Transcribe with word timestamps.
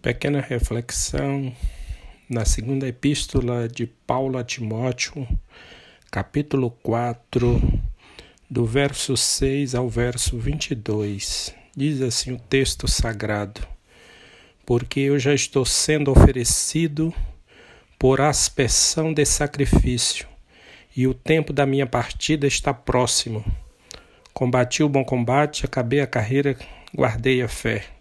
Pequena 0.00 0.40
reflexão 0.40 1.52
na 2.30 2.44
segunda 2.44 2.86
epístola 2.86 3.68
de 3.68 3.84
Paulo 3.84 4.38
a 4.38 4.44
Timóteo, 4.44 5.26
capítulo 6.08 6.70
4, 6.70 7.60
do 8.48 8.64
verso 8.64 9.16
6 9.16 9.74
ao 9.74 9.88
verso 9.88 10.38
22. 10.38 11.52
Diz 11.76 12.00
assim 12.00 12.32
o 12.32 12.38
texto 12.38 12.86
sagrado: 12.86 13.60
Porque 14.64 15.00
eu 15.00 15.18
já 15.18 15.34
estou 15.34 15.64
sendo 15.64 16.12
oferecido 16.12 17.12
por 17.98 18.20
aspersão 18.20 19.12
de 19.12 19.24
sacrifício, 19.24 20.28
e 20.96 21.08
o 21.08 21.12
tempo 21.12 21.52
da 21.52 21.66
minha 21.66 21.86
partida 21.86 22.46
está 22.46 22.72
próximo. 22.72 23.44
Combati 24.32 24.80
o 24.84 24.88
bom 24.88 25.04
combate, 25.04 25.66
acabei 25.66 26.00
a 26.00 26.06
carreira, 26.06 26.56
guardei 26.94 27.42
a 27.42 27.48
fé. 27.48 27.97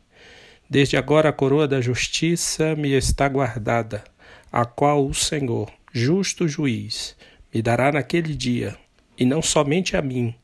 Desde 0.70 0.98
agora 0.98 1.30
a 1.30 1.34
coroa 1.34 1.66
da 1.66 1.80
justiça 1.80 2.75
me 2.75 2.92
está 2.92 3.30
guardada, 3.30 4.04
a 4.52 4.66
qual 4.66 5.06
o 5.06 5.14
Senhor, 5.14 5.71
justo 5.94 6.46
juiz, 6.46 7.16
me 7.54 7.62
dará 7.62 7.92
naquele 7.92 8.36
dia, 8.36 8.78
e 9.18 9.25
não 9.25 9.42
somente 9.42 9.96
a 9.96 10.02
mim, 10.02 10.36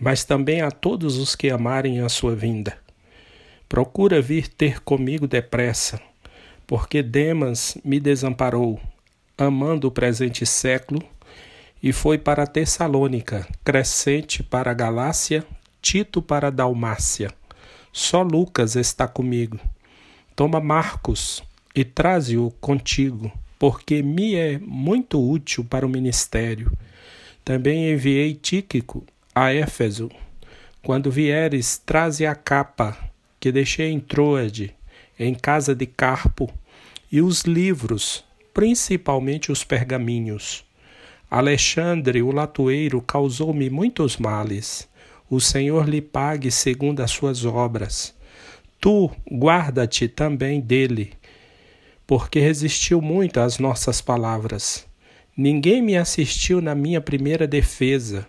mas 0.00 0.24
também 0.24 0.60
a 0.60 0.72
todos 0.72 1.16
os 1.18 1.36
que 1.36 1.50
amarem 1.50 2.00
a 2.00 2.08
sua 2.08 2.34
vinda. 2.34 2.76
Procura 3.68 4.20
vir 4.20 4.48
ter 4.48 4.80
comigo 4.80 5.28
depressa, 5.28 6.00
porque 6.66 7.00
Demas 7.00 7.78
me 7.84 8.00
desamparou, 8.00 8.80
amando 9.38 9.86
o 9.86 9.92
presente 9.92 10.44
século, 10.44 11.00
e 11.80 11.92
foi 11.92 12.18
para 12.18 12.46
Tessalônica, 12.46 13.46
Crescente 13.64 14.42
para 14.42 14.72
a 14.72 14.74
Galácia, 14.74 15.46
Tito 15.80 16.20
para 16.20 16.48
a 16.48 16.50
Dalmácia. 16.50 17.30
Só 17.96 18.22
Lucas 18.22 18.74
está 18.74 19.06
comigo. 19.06 19.56
Toma 20.34 20.58
Marcos 20.58 21.44
e 21.72 21.84
traze-o 21.84 22.50
contigo, 22.60 23.30
porque 23.56 24.02
me 24.02 24.34
é 24.34 24.58
muito 24.58 25.22
útil 25.22 25.64
para 25.64 25.86
o 25.86 25.88
ministério. 25.88 26.72
Também 27.44 27.92
enviei 27.92 28.34
Tíquico 28.34 29.04
a 29.32 29.54
Éfeso. 29.54 30.10
Quando 30.82 31.08
vieres, 31.08 31.78
traze 31.86 32.26
a 32.26 32.34
capa 32.34 32.98
que 33.38 33.52
deixei 33.52 33.92
em 33.92 34.00
Troade, 34.00 34.74
em 35.16 35.32
casa 35.32 35.72
de 35.72 35.86
Carpo, 35.86 36.52
e 37.12 37.22
os 37.22 37.42
livros, 37.42 38.24
principalmente 38.52 39.52
os 39.52 39.62
pergaminhos. 39.62 40.64
Alexandre, 41.30 42.22
o 42.22 42.32
latoeiro, 42.32 43.00
causou-me 43.00 43.70
muitos 43.70 44.16
males 44.16 44.92
o 45.34 45.40
Senhor 45.40 45.88
lhe 45.88 46.00
pague 46.00 46.50
segundo 46.50 47.00
as 47.00 47.10
suas 47.10 47.44
obras. 47.44 48.14
Tu 48.80 49.10
guarda-te 49.30 50.06
também 50.06 50.60
dele, 50.60 51.12
porque 52.06 52.38
resistiu 52.38 53.00
muito 53.00 53.40
às 53.40 53.58
nossas 53.58 54.00
palavras. 54.00 54.86
Ninguém 55.36 55.82
me 55.82 55.96
assistiu 55.96 56.60
na 56.60 56.74
minha 56.74 57.00
primeira 57.00 57.46
defesa. 57.46 58.26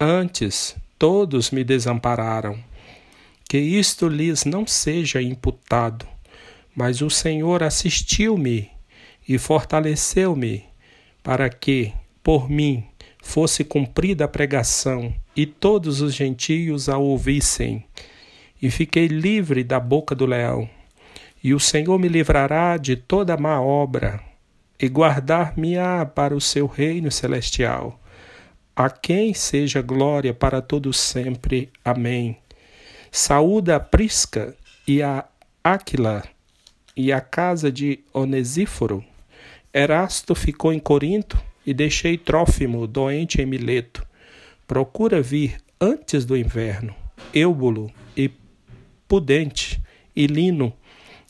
Antes, 0.00 0.74
todos 0.98 1.50
me 1.50 1.62
desampararam. 1.62 2.58
Que 3.48 3.58
isto 3.58 4.08
lhes 4.08 4.44
não 4.44 4.66
seja 4.66 5.20
imputado, 5.20 6.06
mas 6.74 7.02
o 7.02 7.10
Senhor 7.10 7.62
assistiu-me 7.62 8.70
e 9.28 9.38
fortaleceu-me, 9.38 10.64
para 11.22 11.50
que, 11.50 11.92
por 12.22 12.48
mim, 12.48 12.84
fosse 13.22 13.64
cumprida 13.64 14.24
a 14.24 14.28
pregação 14.28 15.14
e 15.36 15.44
todos 15.44 16.00
os 16.00 16.14
gentios 16.14 16.88
a 16.88 16.96
ouvissem. 16.96 17.84
E 18.60 18.70
fiquei 18.70 19.06
livre 19.06 19.62
da 19.62 19.78
boca 19.78 20.14
do 20.14 20.24
leão. 20.24 20.68
E 21.44 21.52
o 21.52 21.60
Senhor 21.60 21.98
me 21.98 22.08
livrará 22.08 22.78
de 22.78 22.96
toda 22.96 23.36
má 23.36 23.60
obra 23.60 24.20
e 24.80 24.88
guardar-me-á 24.88 26.06
para 26.06 26.34
o 26.34 26.40
seu 26.40 26.66
reino 26.66 27.10
celestial. 27.10 28.00
A 28.74 28.90
quem 28.90 29.34
seja 29.34 29.80
glória 29.82 30.34
para 30.34 30.60
todos 30.60 30.98
sempre. 30.98 31.70
Amém. 31.84 32.38
Saúda 33.10 33.76
a 33.76 33.80
Prisca 33.80 34.54
e 34.86 35.02
a 35.02 35.24
Áquila 35.62 36.22
e 36.96 37.12
a 37.12 37.20
casa 37.20 37.70
de 37.70 38.00
Onesíforo. 38.12 39.04
Erasto 39.72 40.34
ficou 40.34 40.72
em 40.72 40.78
Corinto 40.78 41.38
e 41.64 41.74
deixei 41.74 42.16
Trófimo 42.16 42.86
doente 42.86 43.40
em 43.40 43.46
Mileto. 43.46 44.06
Procura 44.66 45.22
vir 45.22 45.58
antes 45.80 46.24
do 46.24 46.36
inverno. 46.36 46.94
Eubulo 47.32 47.90
e 48.16 48.30
Pudente 49.06 49.80
e 50.14 50.26
Lino 50.26 50.72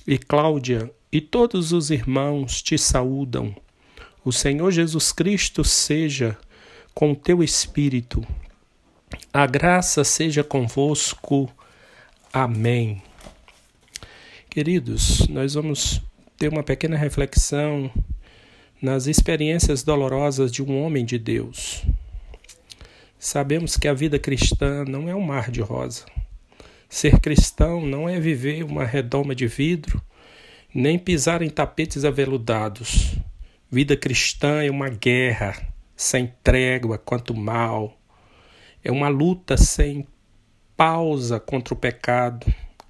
e 0.06 0.16
Cláudia 0.18 0.90
e 1.12 1.20
todos 1.20 1.72
os 1.72 1.90
irmãos 1.90 2.62
te 2.62 2.78
saúdam. 2.78 3.54
O 4.24 4.32
Senhor 4.32 4.70
Jesus 4.70 5.12
Cristo 5.12 5.62
seja 5.62 6.36
com 6.94 7.14
teu 7.14 7.42
espírito. 7.42 8.26
A 9.32 9.46
graça 9.46 10.02
seja 10.02 10.42
convosco. 10.42 11.50
Amém. 12.32 13.02
Queridos, 14.48 15.28
nós 15.28 15.54
vamos 15.54 16.02
ter 16.38 16.48
uma 16.48 16.62
pequena 16.62 16.96
reflexão 16.96 17.90
nas 18.80 19.06
experiências 19.06 19.82
dolorosas 19.82 20.50
de 20.50 20.62
um 20.62 20.82
homem 20.82 21.04
de 21.04 21.18
Deus. 21.18 21.84
Sabemos 23.28 23.76
que 23.76 23.88
a 23.88 23.92
vida 23.92 24.20
cristã 24.20 24.84
não 24.84 25.08
é 25.08 25.14
um 25.16 25.20
mar 25.20 25.50
de 25.50 25.60
rosa. 25.60 26.04
Ser 26.88 27.18
cristão 27.18 27.84
não 27.84 28.08
é 28.08 28.20
viver 28.20 28.62
uma 28.62 28.84
redoma 28.84 29.34
de 29.34 29.48
vidro, 29.48 30.00
nem 30.72 30.96
pisar 30.96 31.42
em 31.42 31.50
tapetes 31.50 32.04
aveludados. 32.04 33.16
Vida 33.68 33.96
cristã 33.96 34.62
é 34.62 34.70
uma 34.70 34.88
guerra 34.88 35.56
sem 35.96 36.32
trégua 36.44 36.98
quanto 36.98 37.34
mal. 37.34 37.98
É 38.84 38.92
uma 38.92 39.08
luta 39.08 39.56
sem 39.56 40.06
pausa 40.76 41.40
contra 41.40 41.74
o 41.74 41.76
pecado. 41.76 42.46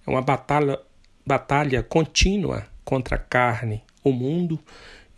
É 0.07 0.11
uma 0.11 0.21
batalha, 0.21 0.79
batalha 1.25 1.83
contínua 1.83 2.67
contra 2.85 3.17
a 3.17 3.19
carne, 3.19 3.83
o 4.05 4.13
mundo 4.13 4.61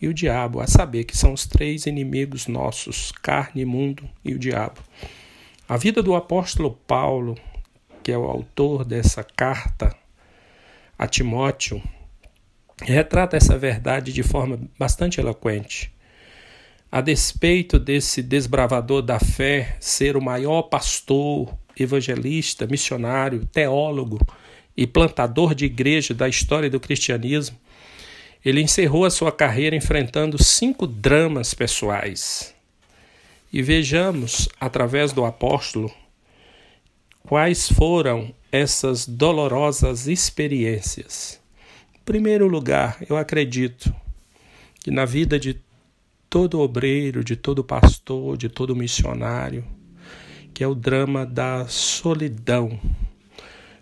e 0.01 0.09
o 0.09 0.15
diabo, 0.15 0.61
a 0.61 0.67
saber 0.67 1.05
que 1.05 1.17
são 1.17 1.33
os 1.33 1.47
três 1.47 1.87
inimigos 1.87 2.47
nossos, 2.47 3.13
carne, 3.13 3.65
mundo 3.65 4.09
e 4.25 4.35
o 4.35 4.39
diabo. 4.39 4.81
A 5.69 5.77
vida 5.77 6.03
do 6.03 6.15
apóstolo 6.15 6.71
Paulo, 6.87 7.37
que 8.03 8.13
é 8.13 8.17
o 8.17 8.25
autor 8.25 8.85
dessa 8.85 9.23
carta 9.23 9.95
a 10.99 11.07
Timóteo, 11.07 11.83
retrata 12.81 13.37
essa 13.37 13.59
verdade 13.59 14.13
de 14.13 14.23
forma 14.23 14.59
bastante 14.79 15.21
eloquente. 15.21 15.93
A 16.91 17.01
despeito 17.01 17.79
desse 17.79 18.23
desbravador 18.23 19.03
da 19.03 19.19
fé 19.19 19.77
ser 19.79 20.17
o 20.17 20.23
maior 20.23 20.63
pastor, 20.63 21.55
evangelista, 21.79 22.67
missionário, 22.67 23.47
teólogo 23.47 24.19
e 24.77 24.87
plantador 24.87 25.55
de 25.55 25.67
igreja 25.67 26.15
da 26.15 26.29
história 26.29 26.71
do 26.71 26.81
cristianismo, 26.81 27.59
ele 28.45 28.61
encerrou 28.61 29.05
a 29.05 29.11
sua 29.11 29.33
carreira 29.33 29.77
enfrentando 29.77 30.43
cinco 30.43 30.87
dramas 30.87 31.55
pessoais. 31.55 32.55
E 33.53 33.63
vejamos, 33.63 34.49
através 34.61 35.13
do 35.13 35.25
apóstolo, 35.25 35.91
quais 37.23 37.69
foram 37.69 38.33
essas 38.53 39.07
dolorosas 39.07 40.07
experiências. 40.07 41.41
Em 41.95 42.01
primeiro 42.05 42.47
lugar, 42.47 42.99
eu 43.09 43.17
acredito 43.17 43.95
que 44.81 44.91
na 44.91 45.05
vida 45.05 45.39
de 45.39 45.61
todo 46.31 46.61
obreiro, 46.61 47.25
de 47.25 47.37
todo 47.37 47.65
pastor, 47.65 48.37
de 48.37 48.49
todo 48.49 48.77
missionário, 48.77 49.65
que 50.53 50.63
é 50.63 50.67
o 50.69 50.75
drama 50.75 51.25
da 51.25 51.67
solidão 51.69 52.79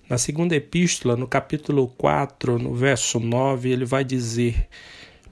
na 0.09 0.19
segunda 0.19 0.55
epístola, 0.55 1.17
no 1.17 1.27
capítulo 1.27 1.89
4, 1.99 2.59
no 2.59 2.75
verso 2.75 3.19
9, 3.19 3.71
ele 3.71 3.85
vai 3.85 4.05
dizer: 4.05 4.69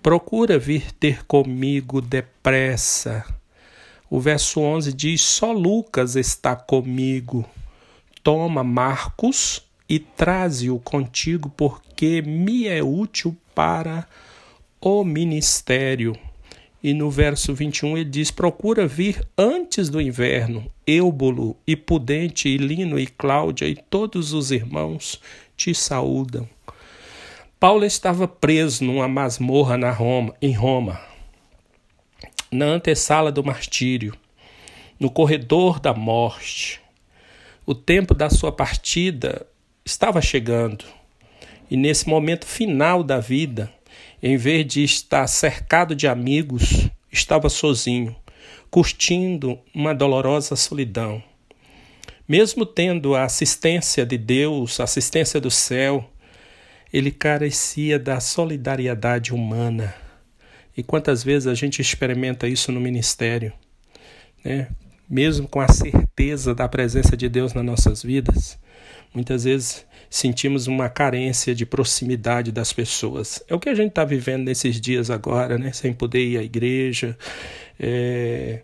Procura 0.02 0.58
vir 0.58 0.92
ter 0.92 1.24
comigo 1.26 2.00
depressa. 2.00 3.24
O 4.10 4.20
verso 4.20 4.60
11 4.60 4.92
diz: 4.92 5.20
Só 5.22 5.52
Lucas 5.52 6.16
está 6.16 6.56
comigo. 6.56 7.44
Toma 8.22 8.64
Marcos 8.64 9.62
e 9.88 9.98
traze-o 9.98 10.78
contigo, 10.80 11.50
porque 11.56 12.20
me 12.22 12.66
é 12.66 12.82
útil 12.82 13.36
para 13.54 14.08
o 14.80 15.04
ministério. 15.04 16.16
E 16.84 16.92
no 16.92 17.10
verso 17.10 17.54
21 17.54 17.96
ele 17.96 18.10
diz: 18.10 18.30
Procura 18.30 18.86
vir 18.86 19.26
antes 19.38 19.88
do 19.88 20.02
inverno. 20.02 20.70
Eubulo, 20.86 21.56
e 21.66 21.74
Pudente, 21.74 22.46
e 22.46 22.58
Lino, 22.58 23.00
e 23.00 23.06
Cláudia, 23.06 23.66
e 23.66 23.74
todos 23.74 24.34
os 24.34 24.50
irmãos 24.50 25.18
te 25.56 25.74
saúdam. 25.74 26.46
Paulo 27.58 27.86
estava 27.86 28.28
preso 28.28 28.84
numa 28.84 29.08
masmorra 29.08 29.78
na 29.78 29.90
Roma, 29.90 30.34
em 30.42 30.52
Roma, 30.52 31.00
na 32.52 32.66
antessala 32.66 33.32
do 33.32 33.42
martírio, 33.42 34.14
no 35.00 35.10
corredor 35.10 35.80
da 35.80 35.94
morte. 35.94 36.82
O 37.64 37.74
tempo 37.74 38.12
da 38.12 38.28
sua 38.28 38.52
partida 38.52 39.46
estava 39.86 40.20
chegando 40.20 40.84
E 41.70 41.78
nesse 41.78 42.06
momento 42.06 42.44
final 42.44 43.02
da 43.02 43.20
vida, 43.20 43.72
em 44.26 44.38
vez 44.38 44.66
de 44.66 44.82
estar 44.82 45.26
cercado 45.26 45.94
de 45.94 46.08
amigos, 46.08 46.88
estava 47.12 47.50
sozinho, 47.50 48.16
curtindo 48.70 49.58
uma 49.74 49.94
dolorosa 49.94 50.56
solidão. 50.56 51.22
Mesmo 52.26 52.64
tendo 52.64 53.14
a 53.14 53.24
assistência 53.24 54.06
de 54.06 54.16
Deus, 54.16 54.80
a 54.80 54.84
assistência 54.84 55.38
do 55.38 55.50
céu, 55.50 56.10
ele 56.90 57.10
carecia 57.10 57.98
da 57.98 58.18
solidariedade 58.18 59.34
humana. 59.34 59.94
E 60.74 60.82
quantas 60.82 61.22
vezes 61.22 61.46
a 61.46 61.54
gente 61.54 61.82
experimenta 61.82 62.48
isso 62.48 62.72
no 62.72 62.80
ministério, 62.80 63.52
né? 64.42 64.68
mesmo 65.06 65.46
com 65.46 65.60
a 65.60 65.68
certeza 65.68 66.54
da 66.54 66.66
presença 66.66 67.14
de 67.14 67.28
Deus 67.28 67.52
nas 67.52 67.62
nossas 67.64 68.02
vidas, 68.02 68.58
muitas 69.12 69.44
vezes 69.44 69.84
sentimos 70.14 70.68
uma 70.68 70.88
carência 70.88 71.56
de 71.56 71.66
proximidade 71.66 72.52
das 72.52 72.72
pessoas. 72.72 73.42
É 73.48 73.54
o 73.54 73.58
que 73.58 73.68
a 73.68 73.74
gente 73.74 73.88
está 73.88 74.04
vivendo 74.04 74.44
nesses 74.44 74.80
dias 74.80 75.10
agora, 75.10 75.58
né? 75.58 75.72
sem 75.72 75.92
poder 75.92 76.24
ir 76.24 76.38
à 76.38 76.42
igreja, 76.44 77.18
é... 77.80 78.60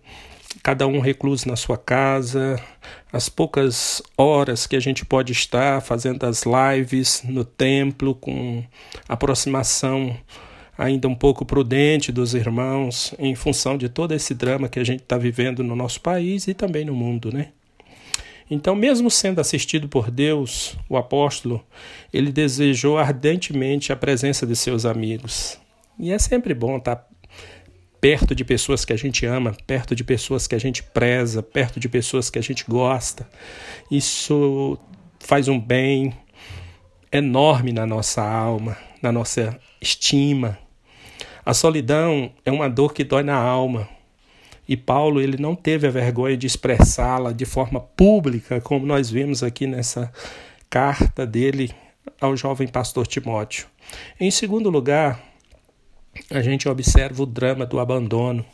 cada 0.63 0.87
um 0.87 1.01
recluso 1.01 1.49
na 1.49 1.57
sua 1.57 1.77
casa, 1.77 2.57
as 3.13 3.29
poucas 3.29 4.01
horas 4.17 4.65
que 4.69 4.77
a 4.77 4.81
gente 4.81 5.05
pode 5.05 5.33
estar 5.33 5.81
fazendo 5.81 6.25
as 6.25 6.45
lives 6.45 7.25
no 7.25 7.45
templo 7.45 8.15
com 8.15 8.63
aproximação 9.09 10.17
ainda 10.79 11.09
um 11.09 11.17
pouco 11.17 11.45
prudente 11.45 12.13
dos 12.13 12.33
irmãos 12.33 13.13
em 13.19 13.35
função 13.35 13.77
de 13.77 13.89
todo 13.89 14.15
esse 14.15 14.35
drama 14.35 14.69
que 14.69 14.79
a 14.79 14.85
gente 14.85 15.03
está 15.03 15.19
vivendo 15.19 15.65
no 15.65 15.75
nosso 15.75 16.01
país 16.01 16.47
e 16.47 16.55
também 16.55 16.85
no 16.85 16.95
mundo, 16.95 17.33
né? 17.33 17.49
Então, 18.51 18.75
mesmo 18.75 19.11
sendo 19.11 19.41
assistido 19.41 19.89
por 19.89 20.11
Deus, 20.11 20.77
o 20.89 20.97
apóstolo, 20.97 21.65
ele 22.13 22.33
desejou 22.33 22.99
ardentemente 22.99 23.93
a 23.93 23.97
presença 23.97 24.45
de 24.47 24.57
seus 24.57 24.85
amigos. 24.85 25.59
E 25.99 26.11
é 26.13 26.19
sempre 26.19 26.53
bom 26.53 26.77
estar 26.77 27.07
perto 28.01 28.35
de 28.35 28.45
pessoas 28.45 28.85
que 28.85 28.93
a 28.93 28.97
gente 28.97 29.25
ama, 29.25 29.57
perto 29.67 29.95
de 29.95 30.03
pessoas 30.03 30.47
que 30.47 30.55
a 30.55 30.59
gente 30.59 30.83
preza, 30.83 31.43
perto 31.43 31.79
de 31.79 31.89
pessoas 31.89 32.29
que 32.29 32.39
a 32.39 32.43
gente 32.43 32.65
gosta. 32.69 33.29
Isso 33.91 34.79
faz 35.21 35.47
um 35.47 35.61
bem 35.61 36.13
enorme 37.13 37.73
na 37.73 37.87
nossa 37.87 38.23
alma, 38.23 38.77
na 39.01 39.13
nossa 39.13 39.59
estima, 39.81 40.59
a 41.45 41.55
solidão 41.55 42.31
é 42.45 42.53
uma 42.53 42.69
dor 42.69 42.93
que 42.93 43.03
dói 43.03 43.23
na 43.23 43.35
alma. 43.35 43.89
E 44.71 44.77
Paulo 44.77 45.21
ele 45.21 45.37
não 45.37 45.57
teve 45.57 45.89
a 45.89 45.91
vergonha 45.91 46.37
de 46.37 46.47
expressá-la 46.47 47.33
de 47.33 47.45
forma 47.45 47.81
pública, 47.81 48.61
como 48.61 48.87
nós 48.87 49.11
vimos 49.11 49.43
aqui 49.43 49.67
nessa 49.67 50.13
carta 50.71 51.27
dele 51.27 51.75
ao 52.21 52.37
jovem 52.37 52.69
pastor 52.69 53.05
Timóteo. 53.05 53.67
Em 54.21 54.31
segundo 54.31 54.71
lugar, 54.71 55.21
a 56.31 56.41
gente 56.41 56.69
observa 56.69 57.21
o 57.21 57.27
drama 57.27 57.67
do 57.67 57.81
abandono. 57.81 58.45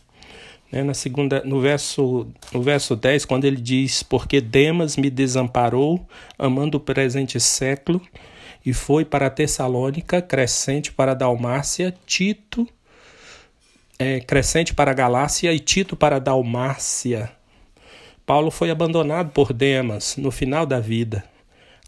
Né? 0.72 0.82
Na 0.82 0.94
segunda, 0.94 1.42
no, 1.44 1.60
verso, 1.60 2.26
no 2.50 2.62
verso 2.62 2.96
10, 2.96 3.26
quando 3.26 3.44
ele 3.44 3.60
diz: 3.60 4.02
Porque 4.02 4.40
Demas 4.40 4.96
me 4.96 5.10
desamparou, 5.10 6.08
amando 6.38 6.78
o 6.78 6.80
presente 6.80 7.38
século, 7.38 8.00
e 8.64 8.72
foi 8.72 9.04
para 9.04 9.28
Tessalônica, 9.28 10.22
crescente 10.22 10.90
para 10.90 11.12
Dalmácia, 11.12 11.94
Tito 12.06 12.66
é, 13.98 14.20
Crescente 14.20 14.74
para 14.74 14.90
a 14.90 14.94
Galácia 14.94 15.52
e 15.52 15.58
Tito 15.58 15.96
para 15.96 16.16
a 16.16 16.20
Dalmácia. 16.20 17.30
Paulo 18.24 18.50
foi 18.50 18.70
abandonado 18.70 19.30
por 19.30 19.52
Demas 19.52 20.16
no 20.16 20.30
final 20.30 20.66
da 20.66 20.80
vida. 20.80 21.24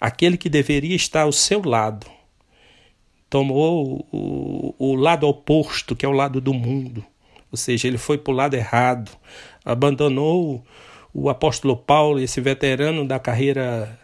Aquele 0.00 0.36
que 0.36 0.48
deveria 0.48 0.94
estar 0.94 1.22
ao 1.22 1.32
seu 1.32 1.62
lado 1.62 2.06
tomou 3.28 4.06
o, 4.12 4.74
o 4.78 4.94
lado 4.94 5.26
oposto, 5.26 5.94
que 5.94 6.06
é 6.06 6.08
o 6.08 6.12
lado 6.12 6.40
do 6.40 6.54
mundo. 6.54 7.04
Ou 7.50 7.56
seja, 7.56 7.88
ele 7.88 7.98
foi 7.98 8.16
para 8.16 8.32
o 8.32 8.36
lado 8.36 8.54
errado, 8.54 9.10
abandonou 9.64 10.64
o 11.12 11.28
apóstolo 11.28 11.76
Paulo, 11.76 12.20
esse 12.20 12.40
veterano 12.40 13.06
da 13.06 13.18
carreira 13.18 13.98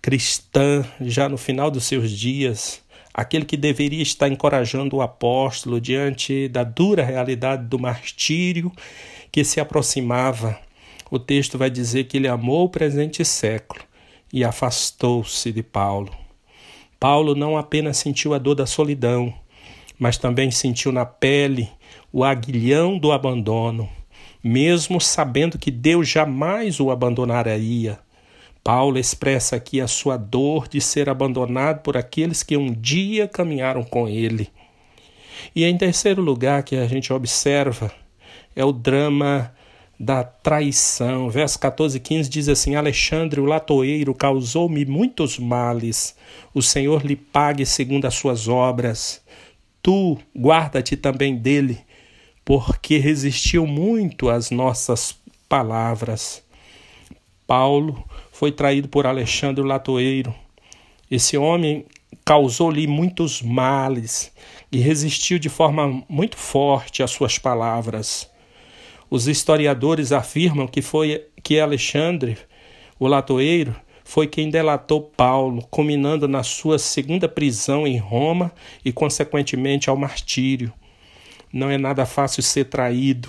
cristã, 0.00 0.84
já 1.00 1.28
no 1.28 1.36
final 1.36 1.70
dos 1.70 1.84
seus 1.84 2.10
dias, 2.10 2.82
aquele 3.12 3.44
que 3.44 3.56
deveria 3.56 4.02
estar 4.02 4.28
encorajando 4.28 4.96
o 4.96 5.02
apóstolo 5.02 5.80
diante 5.80 6.48
da 6.48 6.64
dura 6.64 7.04
realidade 7.04 7.64
do 7.64 7.78
martírio 7.78 8.72
que 9.30 9.44
se 9.44 9.60
aproximava. 9.60 10.58
O 11.10 11.18
texto 11.18 11.58
vai 11.58 11.70
dizer 11.70 12.04
que 12.04 12.16
ele 12.16 12.28
amou 12.28 12.64
o 12.64 12.68
presente 12.68 13.24
século 13.24 13.82
e 14.32 14.44
afastou-se 14.44 15.50
de 15.52 15.62
Paulo. 15.62 16.12
Paulo 16.98 17.34
não 17.34 17.56
apenas 17.56 17.96
sentiu 17.96 18.34
a 18.34 18.38
dor 18.38 18.54
da 18.54 18.66
solidão, 18.66 19.34
mas 19.98 20.16
também 20.16 20.50
sentiu 20.50 20.92
na 20.92 21.04
pele 21.04 21.68
o 22.12 22.24
aguilhão 22.24 22.98
do 22.98 23.10
abandono, 23.10 23.88
mesmo 24.42 25.00
sabendo 25.00 25.58
que 25.58 25.70
Deus 25.70 26.08
jamais 26.08 26.78
o 26.78 26.90
abandonaria 26.90 27.98
Paulo 28.62 28.98
expressa 28.98 29.56
aqui 29.56 29.80
a 29.80 29.88
sua 29.88 30.16
dor 30.16 30.68
de 30.68 30.80
ser 30.80 31.08
abandonado 31.08 31.80
por 31.80 31.96
aqueles 31.96 32.42
que 32.42 32.56
um 32.56 32.72
dia 32.72 33.26
caminharam 33.26 33.82
com 33.82 34.06
ele. 34.06 34.50
E 35.54 35.64
em 35.64 35.76
terceiro 35.76 36.20
lugar 36.20 36.62
que 36.62 36.76
a 36.76 36.86
gente 36.86 37.12
observa 37.12 37.90
é 38.54 38.64
o 38.64 38.72
drama 38.72 39.52
da 39.98 40.24
traição. 40.24 41.28
Verso 41.28 41.58
14 41.58 41.96
e 41.96 42.00
15 42.00 42.30
diz 42.30 42.48
assim: 42.48 42.74
Alexandre, 42.74 43.40
o 43.40 43.44
latoeiro, 43.44 44.14
causou-me 44.14 44.84
muitos 44.84 45.38
males. 45.38 46.16
O 46.54 46.62
Senhor 46.62 47.04
lhe 47.04 47.16
pague 47.16 47.66
segundo 47.66 48.06
as 48.06 48.14
suas 48.14 48.48
obras. 48.48 49.22
Tu 49.82 50.18
guarda-te 50.36 50.96
também 50.96 51.36
dele, 51.36 51.78
porque 52.44 52.98
resistiu 52.98 53.66
muito 53.66 54.28
às 54.28 54.50
nossas 54.50 55.16
palavras. 55.48 56.42
Paulo 57.50 58.04
foi 58.30 58.52
traído 58.52 58.86
por 58.86 59.08
Alexandre 59.08 59.64
Latoeiro. 59.64 60.32
Esse 61.10 61.36
homem 61.36 61.84
causou-lhe 62.24 62.86
muitos 62.86 63.42
males 63.42 64.30
e 64.70 64.78
resistiu 64.78 65.36
de 65.36 65.48
forma 65.48 66.00
muito 66.08 66.36
forte 66.36 67.02
às 67.02 67.10
suas 67.10 67.38
palavras. 67.38 68.30
Os 69.10 69.26
historiadores 69.26 70.12
afirmam 70.12 70.68
que 70.68 70.80
foi 70.80 71.26
que 71.42 71.58
Alexandre, 71.58 72.38
o 73.00 73.08
latoeiro, 73.08 73.74
foi 74.04 74.28
quem 74.28 74.48
delatou 74.48 75.02
Paulo, 75.02 75.66
culminando 75.72 76.28
na 76.28 76.44
sua 76.44 76.78
segunda 76.78 77.28
prisão 77.28 77.84
em 77.84 77.98
Roma 77.98 78.52
e, 78.84 78.92
consequentemente, 78.92 79.90
ao 79.90 79.96
martírio. 79.96 80.72
Não 81.52 81.68
é 81.68 81.76
nada 81.76 82.06
fácil 82.06 82.44
ser 82.44 82.66
traído. 82.66 83.28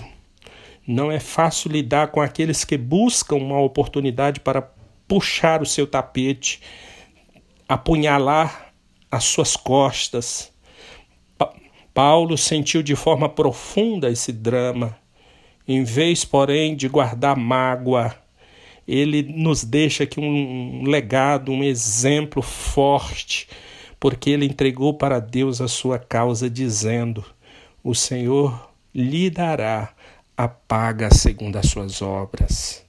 Não 0.86 1.12
é 1.12 1.20
fácil 1.20 1.70
lidar 1.70 2.08
com 2.08 2.20
aqueles 2.20 2.64
que 2.64 2.76
buscam 2.76 3.36
uma 3.36 3.60
oportunidade 3.60 4.40
para 4.40 4.62
puxar 5.06 5.62
o 5.62 5.66
seu 5.66 5.86
tapete, 5.86 6.60
apunhalar 7.68 8.72
as 9.10 9.24
suas 9.24 9.56
costas. 9.56 10.52
Pa 11.38 11.52
Paulo 11.94 12.36
sentiu 12.38 12.82
de 12.82 12.96
forma 12.96 13.28
profunda 13.28 14.10
esse 14.10 14.32
drama. 14.32 14.96
Em 15.68 15.84
vez, 15.84 16.24
porém, 16.24 16.74
de 16.74 16.88
guardar 16.88 17.36
mágoa, 17.36 18.16
ele 18.88 19.22
nos 19.22 19.62
deixa 19.62 20.02
aqui 20.02 20.18
um 20.18 20.82
legado, 20.84 21.52
um 21.52 21.62
exemplo 21.62 22.42
forte, 22.42 23.48
porque 24.00 24.30
ele 24.30 24.46
entregou 24.46 24.94
para 24.94 25.20
Deus 25.20 25.60
a 25.60 25.68
sua 25.68 25.98
causa, 25.98 26.50
dizendo: 26.50 27.24
O 27.84 27.94
Senhor 27.94 28.72
lhe 28.92 29.30
dará 29.30 29.94
a 30.42 30.48
paga 30.48 31.08
segundo 31.14 31.56
as 31.56 31.68
suas 31.68 32.02
obras. 32.02 32.84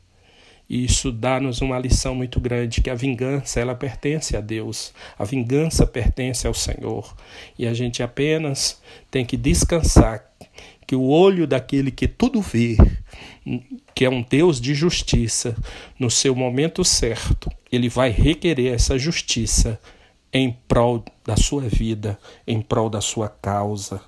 E 0.68 0.86
isso 0.86 1.12
dá-nos 1.12 1.62
uma 1.62 1.78
lição 1.78 2.16
muito 2.16 2.40
grande 2.40 2.82
que 2.82 2.90
a 2.90 2.96
vingança 2.96 3.60
ela 3.60 3.76
pertence 3.76 4.36
a 4.36 4.42
Deus, 4.42 4.92
a 5.20 5.24
vingança 5.24 5.86
pertence 5.86 6.48
ao 6.48 6.54
Senhor, 6.56 7.16
e 7.56 7.68
a 7.68 7.74
gente 7.76 8.02
apenas 8.02 8.82
tem 9.12 9.24
que 9.24 9.38
descansar 9.38 10.26
que 10.88 10.96
o 10.96 11.04
olho 11.04 11.46
daquele 11.46 11.92
que 11.92 12.08
tudo 12.08 12.42
vê, 12.42 12.76
que 13.94 14.04
é 14.04 14.10
um 14.10 14.24
Deus 14.24 14.60
de 14.60 14.74
justiça, 14.74 15.56
no 16.00 16.10
seu 16.10 16.34
momento 16.34 16.84
certo, 16.84 17.52
ele 17.72 17.88
vai 17.88 18.10
requerer 18.10 18.74
essa 18.74 18.98
justiça 18.98 19.80
em 20.34 20.58
prol 20.68 21.06
da 21.24 21.38
sua 21.38 21.70
vida, 21.70 22.18
em 22.48 22.60
prol 22.60 22.90
da 22.90 23.00
sua 23.00 23.30
causa. 23.30 24.02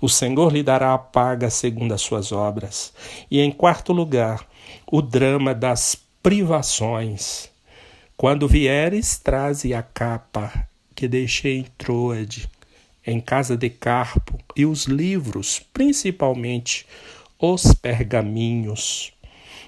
O 0.00 0.08
Senhor 0.08 0.52
lhe 0.52 0.62
dará 0.62 0.94
a 0.94 0.98
paga 0.98 1.50
segundo 1.50 1.92
as 1.92 2.00
suas 2.00 2.30
obras. 2.32 2.92
E 3.30 3.40
em 3.40 3.50
quarto 3.50 3.92
lugar, 3.92 4.46
o 4.86 5.02
drama 5.02 5.54
das 5.54 5.96
privações. 6.22 7.50
Quando 8.16 8.48
vieres, 8.48 9.18
traze 9.18 9.74
a 9.74 9.82
capa 9.82 10.68
que 10.94 11.06
deixei 11.06 11.58
em 11.58 11.66
Troade, 11.76 12.50
em 13.06 13.20
casa 13.20 13.56
de 13.56 13.70
Carpo, 13.70 14.38
e 14.56 14.66
os 14.66 14.86
livros, 14.86 15.62
principalmente 15.72 16.84
os 17.40 17.72
pergaminhos. 17.72 19.12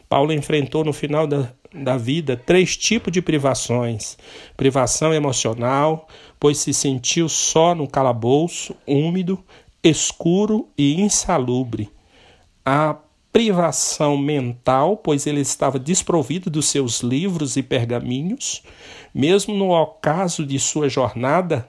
Paulo 0.08 0.32
enfrentou 0.32 0.84
no 0.84 0.92
final 0.92 1.26
da, 1.28 1.52
da 1.72 1.96
vida 1.96 2.36
três 2.36 2.76
tipos 2.76 3.12
de 3.12 3.22
privações: 3.22 4.18
privação 4.56 5.14
emocional, 5.14 6.08
pois 6.38 6.58
se 6.58 6.74
sentiu 6.74 7.28
só 7.28 7.74
no 7.74 7.86
calabouço, 7.86 8.74
úmido, 8.86 9.38
escuro 9.82 10.68
e 10.76 11.00
insalubre. 11.00 11.90
A 12.64 12.96
privação 13.32 14.16
mental, 14.16 14.96
pois 14.96 15.26
ele 15.26 15.40
estava 15.40 15.78
desprovido 15.78 16.50
dos 16.50 16.68
seus 16.68 17.00
livros 17.00 17.56
e 17.56 17.62
pergaminhos, 17.62 18.62
mesmo 19.14 19.54
no 19.54 19.70
ocaso 19.70 20.44
de 20.44 20.58
sua 20.58 20.88
jornada, 20.88 21.68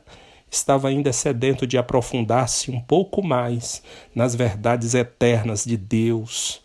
estava 0.50 0.90
ainda 0.90 1.14
sedento 1.14 1.66
de 1.66 1.78
aprofundar-se 1.78 2.70
um 2.72 2.80
pouco 2.80 3.24
mais 3.24 3.82
nas 4.14 4.36
verdades 4.36 4.94
eternas 4.94 5.64
de 5.64 5.78
Deus. 5.78 6.62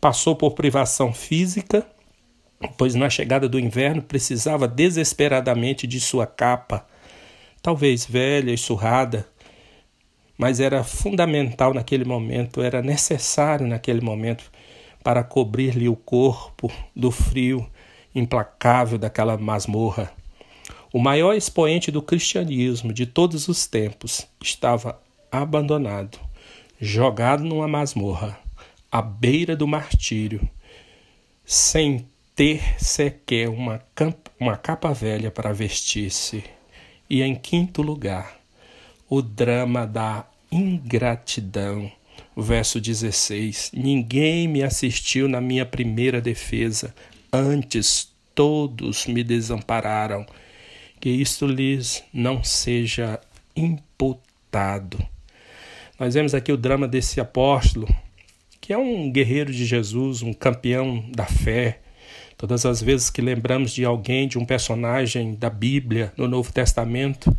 Passou 0.00 0.36
por 0.36 0.52
privação 0.54 1.12
física, 1.12 1.84
pois 2.76 2.94
na 2.94 3.10
chegada 3.10 3.48
do 3.48 3.58
inverno 3.58 4.02
precisava 4.02 4.68
desesperadamente 4.68 5.86
de 5.86 5.98
sua 5.98 6.26
capa, 6.26 6.86
talvez 7.60 8.04
velha 8.04 8.52
e 8.52 8.58
surrada, 8.58 9.26
mas 10.36 10.60
era 10.60 10.84
fundamental 10.84 11.72
naquele 11.72 12.04
momento, 12.04 12.62
era 12.62 12.82
necessário 12.82 13.66
naquele 13.66 14.00
momento 14.00 14.50
para 15.02 15.22
cobrir-lhe 15.22 15.88
o 15.88 15.96
corpo 15.96 16.70
do 16.94 17.10
frio 17.10 17.68
implacável 18.14 18.98
daquela 18.98 19.36
masmorra. 19.36 20.12
O 20.92 20.98
maior 20.98 21.34
expoente 21.34 21.90
do 21.90 22.02
cristianismo 22.02 22.92
de 22.92 23.06
todos 23.06 23.48
os 23.48 23.66
tempos 23.66 24.26
estava 24.42 25.00
abandonado, 25.30 26.18
jogado 26.80 27.44
numa 27.44 27.68
masmorra, 27.68 28.38
à 28.90 29.02
beira 29.02 29.54
do 29.54 29.66
martírio, 29.66 30.48
sem 31.44 32.08
ter 32.34 32.82
sequer 32.82 33.48
uma, 33.48 33.82
uma 34.38 34.56
capa 34.56 34.92
velha 34.92 35.30
para 35.30 35.52
vestir-se. 35.52 36.44
E 37.08 37.22
em 37.22 37.34
quinto 37.34 37.82
lugar, 37.82 38.40
o 39.08 39.22
drama 39.22 39.86
da 39.86 40.26
ingratidão. 40.50 41.90
Verso 42.36 42.80
16: 42.80 43.72
Ninguém 43.74 44.46
me 44.46 44.62
assistiu 44.62 45.28
na 45.28 45.40
minha 45.40 45.64
primeira 45.64 46.20
defesa, 46.20 46.94
antes 47.32 48.12
todos 48.34 49.06
me 49.06 49.24
desampararam. 49.24 50.26
Que 51.00 51.10
isto 51.10 51.46
lhes 51.46 52.02
não 52.12 52.42
seja 52.42 53.20
imputado. 53.54 54.98
Nós 55.98 56.14
vemos 56.14 56.34
aqui 56.34 56.52
o 56.52 56.56
drama 56.56 56.86
desse 56.86 57.20
apóstolo, 57.20 57.88
que 58.60 58.72
é 58.72 58.78
um 58.78 59.10
guerreiro 59.10 59.52
de 59.52 59.64
Jesus, 59.64 60.22
um 60.22 60.32
campeão 60.32 61.04
da 61.10 61.24
fé. 61.24 61.80
Todas 62.36 62.66
as 62.66 62.82
vezes 62.82 63.08
que 63.08 63.22
lembramos 63.22 63.72
de 63.72 63.84
alguém, 63.84 64.28
de 64.28 64.38
um 64.38 64.44
personagem 64.44 65.34
da 65.34 65.48
Bíblia 65.48 66.12
no 66.16 66.28
Novo 66.28 66.52
Testamento, 66.52 67.34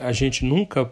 a 0.00 0.12
gente 0.12 0.44
nunca 0.44 0.90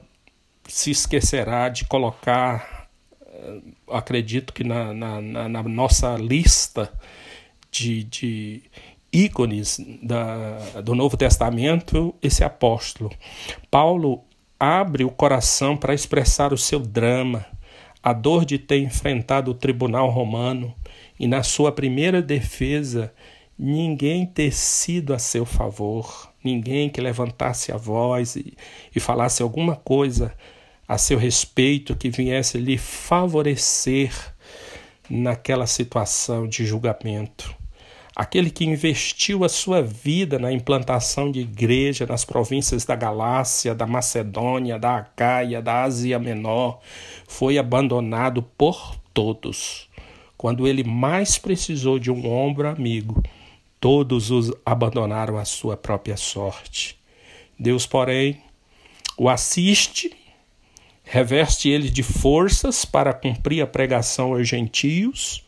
se 0.68 0.90
esquecerá 0.90 1.68
de 1.68 1.84
colocar, 1.84 2.88
eh, 3.26 3.61
acredito 3.90 4.52
que 4.52 4.62
na, 4.64 4.94
na, 4.94 5.49
na 5.49 5.62
nossa 5.62 6.16
lista 6.16 6.92
de, 7.70 8.04
de 8.04 8.62
ícones 9.12 9.80
da, 10.02 10.80
do 10.82 10.94
Novo 10.94 11.16
Testamento, 11.16 12.14
esse 12.23 12.42
apóstolo. 12.42 13.11
Paulo 13.70 14.25
abre 14.58 15.04
o 15.04 15.11
coração 15.11 15.76
para 15.76 15.94
expressar 15.94 16.52
o 16.52 16.58
seu 16.58 16.80
drama, 16.80 17.46
a 18.02 18.12
dor 18.12 18.44
de 18.44 18.58
ter 18.58 18.78
enfrentado 18.78 19.50
o 19.50 19.54
tribunal 19.54 20.11
romano 20.11 20.75
e, 21.18 21.26
na 21.26 21.42
sua 21.42 21.73
primeira 21.73 22.20
defesa, 22.20 23.12
ninguém 23.58 24.26
ter 24.26 24.52
sido 24.52 25.14
a 25.14 25.18
seu 25.18 25.44
favor, 25.44 26.32
ninguém 26.45 26.91
que 26.91 27.01
levantasse 27.01 27.73
a 27.73 27.77
voz 27.77 28.37
e, 28.37 28.55
e 28.95 29.01
falasse 29.01 29.43
alguma 29.43 29.75
coisa 29.75 30.33
a 30.87 30.99
seu 30.99 31.19
respeito 31.19 31.97
que 31.97 32.11
viesse 32.11 32.59
lhe 32.59 32.77
favorecer 32.77 34.13
naquela 35.09 35.67
situação 35.67 36.47
de 36.47 36.65
julgamento. 36.65 37.55
Aquele 38.17 38.49
que 38.49 38.65
investiu 38.65 39.43
a 39.43 39.49
sua 39.49 39.83
vida 39.83 40.39
na 40.39 40.53
implantação 40.53 41.33
de 41.33 41.41
igreja 41.41 42.07
nas 42.07 42.25
províncias 42.25 42.85
da 42.85 42.95
Galácia, 42.95 43.75
da 43.75 43.89
Macedônia, 43.89 44.79
da 44.79 44.99
Acaia, 44.99 45.61
da 45.61 45.83
Ásia 45.83 46.17
Menor, 46.21 46.79
foi 47.27 47.59
abandonado 47.59 48.41
por 48.57 48.97
todos. 49.13 49.89
Quando 50.37 50.69
ele 50.69 50.85
mais 50.85 51.39
precisou 51.39 51.99
de 51.99 52.09
um 52.09 52.31
ombro 52.31 52.69
amigo, 52.69 53.21
todos 53.85 54.31
os 54.31 54.50
abandonaram 54.64 55.37
à 55.37 55.45
sua 55.45 55.76
própria 55.76 56.17
sorte. 56.17 56.99
Deus, 57.59 57.85
porém, 57.87 58.41
o 59.14 59.29
assiste, 59.29 60.11
reveste 61.03 61.69
ele 61.69 61.91
de 61.91 62.03
forças 62.03 62.87
para 62.87 63.12
cumprir 63.12 63.61
a 63.61 63.67
pregação 63.67 64.33
aos 64.33 64.49
gentios. 64.49 65.45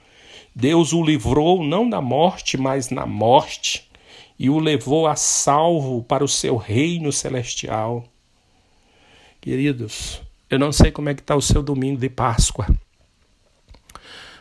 Deus 0.55 0.93
o 0.93 1.03
livrou 1.03 1.65
não 1.65 1.89
da 1.89 2.03
morte, 2.03 2.59
mas 2.59 2.91
na 2.91 3.07
morte, 3.07 3.91
e 4.39 4.51
o 4.51 4.59
levou 4.59 5.07
a 5.07 5.17
salvo 5.17 6.03
para 6.03 6.23
o 6.23 6.29
seu 6.29 6.59
reino 6.59 7.11
celestial. 7.13 8.05
Queridos, 9.41 10.21
eu 10.51 10.59
não 10.59 10.73
sei 10.73 10.93
como 10.93 11.09
é 11.09 11.15
que 11.15 11.23
está 11.23 11.35
o 11.35 11.41
seu 11.41 11.63
domingo 11.63 11.99
de 11.99 12.11
Páscoa. 12.11 12.67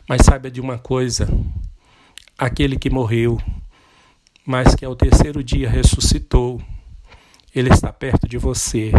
Mas 0.06 0.24
saiba 0.25 0.52
de 0.52 0.60
uma 0.60 0.78
coisa: 0.78 1.30
aquele 2.38 2.78
que 2.78 2.90
morreu, 2.90 3.40
mas 4.46 4.75
que 4.75 4.86
ao 4.86 4.96
terceiro 4.96 5.44
dia 5.44 5.70
ressuscitou, 5.70 6.62
ele 7.54 7.70
está 7.70 7.92
perto 7.92 8.28
de 8.28 8.38
você. 8.38 8.92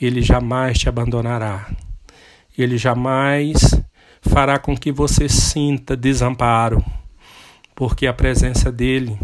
Ele 0.00 0.20
jamais 0.20 0.78
te 0.78 0.88
abandonará. 0.88 1.70
Ele 2.56 2.76
jamais 2.76 3.80
fará 4.20 4.58
com 4.58 4.76
que 4.76 4.92
você 4.92 5.28
sinta 5.28 5.96
desamparo, 5.96 6.84
porque 7.74 8.06
a 8.06 8.12
presença 8.12 8.70
dele, 8.70 9.18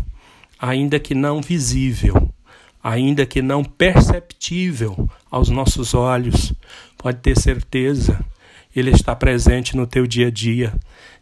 ainda 0.59 0.99
que 0.99 1.15
não 1.15 1.43
visível, 1.43 2.33
ainda 2.83 3.27
que 3.27 3.43
não 3.43 3.65
perceptível 3.65 5.09
aos 5.31 5.49
nossos 5.49 5.93
olhos, 5.93 6.55
pode 6.97 7.19
ter 7.19 7.39
certeza 7.39 8.25
ele 8.75 8.91
está 8.91 9.15
presente 9.15 9.77
no 9.77 9.87
teu 9.87 10.07
dia 10.07 10.29
a 10.29 10.31
dia, 10.31 10.73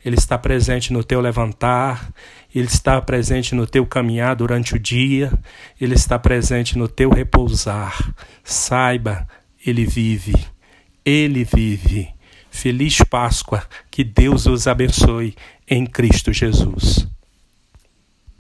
Ele 0.05 0.17
está 0.17 0.39
presente 0.39 0.93
no 0.93 1.05
teu 1.05 1.21
levantar, 1.21 2.13
Ele 2.55 2.67
está 2.67 3.01
presente 3.01 3.55
no 3.55 3.67
teu 3.67 3.85
caminhar 3.87 4.35
durante 4.35 4.75
o 4.75 4.79
dia, 4.79 5.33
Ele 5.81 5.95
está 5.95 6.19
presente 6.19 6.79
no 6.79 6.89
teu 6.89 7.11
repousar. 7.11 8.15
Saiba, 8.43 9.29
Ele 9.65 9.85
vive, 9.85 10.35
Ele 11.05 11.45
vive. 11.45 12.09
Feliz 12.51 12.99
Páscoa, 13.03 13.63
que 13.91 14.03
Deus 14.03 14.47
os 14.47 14.67
abençoe 14.67 15.37
em 15.69 15.87
Cristo 15.87 16.33
Jesus. 16.33 17.07